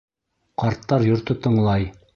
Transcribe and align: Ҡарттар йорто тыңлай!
Ҡарттар 0.63 1.07
йорто 1.11 1.39
тыңлай! 1.47 1.91